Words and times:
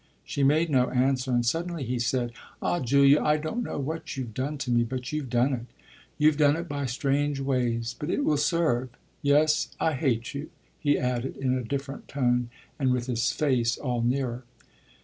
She 0.23 0.41
made 0.41 0.71
no 0.71 0.89
answer, 0.89 1.29
and 1.29 1.45
suddenly 1.45 1.83
he 1.83 1.99
said: 1.99 2.31
"Ah 2.59 2.79
Julia, 2.79 3.21
I 3.21 3.37
don't 3.37 3.61
know 3.61 3.77
what 3.77 4.17
you've 4.17 4.33
done 4.33 4.57
to 4.57 4.71
me, 4.71 4.83
but 4.83 5.11
you've 5.13 5.29
done 5.29 5.53
it. 5.53 5.65
You've 6.17 6.37
done 6.37 6.55
it 6.55 6.67
by 6.67 6.87
strange 6.87 7.39
ways, 7.39 7.95
but 7.99 8.09
it 8.09 8.23
will 8.25 8.37
serve. 8.37 8.89
Yes, 9.21 9.69
I 9.79 9.93
hate 9.93 10.33
you," 10.33 10.49
he 10.79 10.97
added 10.97 11.37
in 11.37 11.53
a 11.55 11.63
different 11.63 12.07
tone 12.07 12.49
and 12.79 12.91
with 12.91 13.05
his 13.05 13.31
face 13.31 13.77
all 13.77 14.01
nearer. 14.01 14.43